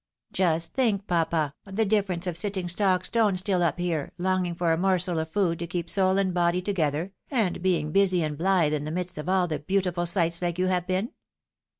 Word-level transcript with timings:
Just 0.31 0.73
think, 0.73 1.05
papa, 1.05 1.53
the 1.63 1.85
difference 1.85 2.25
of 2.25 2.35
sitting 2.35 2.67
stock 2.67 3.05
stone 3.05 3.37
still 3.37 3.61
up 3.61 3.77
here, 3.77 4.11
longing 4.17 4.55
for 4.55 4.73
a 4.73 4.77
morsel 4.79 5.19
of 5.19 5.29
food 5.29 5.59
to 5.59 5.67
keep 5.67 5.91
soul 5.91 6.17
and 6.17 6.33
body 6.33 6.59
together, 6.59 7.13
and 7.29 7.61
being 7.61 7.91
busy 7.91 8.23
and 8.23 8.35
blithe 8.35 8.73
in 8.73 8.85
the 8.85 8.89
midst 8.89 9.19
of 9.19 9.29
aU 9.29 9.45
the 9.45 9.59
beautiful 9.59 10.07
sights 10.07 10.41
like 10.41 10.57
you 10.57 10.65
have 10.65 10.87
been." 10.87 11.11